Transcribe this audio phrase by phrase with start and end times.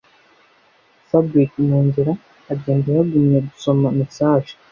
[1.09, 2.13] Fabric munzira
[2.53, 4.51] agenda yagumye gusoma message